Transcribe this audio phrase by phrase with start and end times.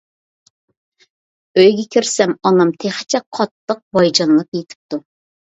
[1.59, 5.03] ئۆيگە كىرسەم ئانام تېخىچە قاتتىق ۋايجانلاپ يېتىپتۇ.